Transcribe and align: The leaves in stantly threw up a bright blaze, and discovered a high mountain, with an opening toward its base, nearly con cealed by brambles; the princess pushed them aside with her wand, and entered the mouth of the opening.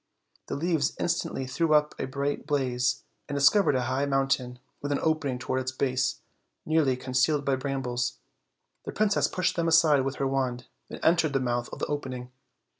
The 0.47 0.55
leaves 0.55 0.95
in 0.95 1.05
stantly 1.05 1.47
threw 1.47 1.75
up 1.75 1.93
a 1.99 2.07
bright 2.07 2.47
blaze, 2.47 3.03
and 3.29 3.35
discovered 3.37 3.75
a 3.75 3.83
high 3.83 4.07
mountain, 4.07 4.57
with 4.81 4.91
an 4.91 4.97
opening 4.99 5.37
toward 5.37 5.61
its 5.61 5.71
base, 5.71 6.21
nearly 6.65 6.97
con 6.97 7.13
cealed 7.13 7.45
by 7.45 7.55
brambles; 7.55 8.17
the 8.83 8.91
princess 8.93 9.27
pushed 9.27 9.55
them 9.55 9.67
aside 9.67 10.03
with 10.03 10.15
her 10.15 10.25
wand, 10.25 10.65
and 10.89 10.99
entered 11.05 11.33
the 11.33 11.39
mouth 11.39 11.69
of 11.71 11.77
the 11.77 11.85
opening. 11.85 12.31